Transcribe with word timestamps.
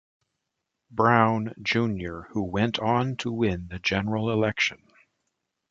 Brown, 0.89 1.53
Junior 1.61 2.23
who 2.31 2.41
went 2.43 2.79
on 2.79 3.17
to 3.17 3.31
win 3.31 3.67
the 3.67 3.77
general 3.77 4.31
election. 4.31 4.81